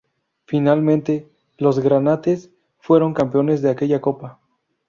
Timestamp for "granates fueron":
1.79-3.13